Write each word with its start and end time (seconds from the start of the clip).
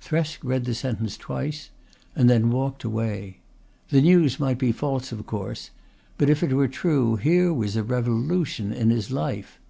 Thresk 0.00 0.38
read 0.42 0.64
the 0.64 0.72
sentence 0.72 1.18
twice 1.18 1.68
and 2.16 2.30
then 2.30 2.48
walked 2.48 2.84
away. 2.84 3.40
The 3.90 4.00
news 4.00 4.40
might 4.40 4.56
be 4.56 4.72
false, 4.72 5.12
of 5.12 5.26
course, 5.26 5.72
but 6.16 6.30
if 6.30 6.42
it 6.42 6.54
were 6.54 6.68
true 6.68 7.16
here 7.16 7.52
was 7.52 7.76
a 7.76 7.82
revolution 7.82 8.72
in 8.72 8.88
his 8.88 9.10
life. 9.10 9.60